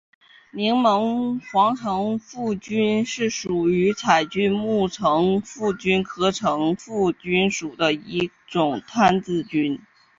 [0.55, 9.79] 柠檬黄层腹菌是属于伞菌目层腹菌科层腹菌属的一种担子菌。